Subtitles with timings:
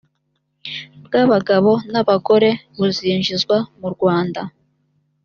[1.05, 4.41] bw abagore n abagabo buzinjizwa murwanda